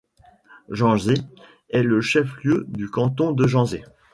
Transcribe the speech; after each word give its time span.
Janzé 0.71 1.13
est 1.69 1.83
le 1.83 2.01
chef-lieu 2.01 2.65
du 2.67 2.89
canton 2.89 3.33
de 3.33 3.45
Janzé. 3.45 3.83